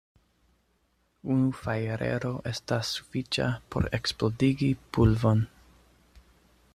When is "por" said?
3.75-3.87